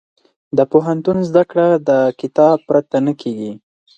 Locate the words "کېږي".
3.21-3.51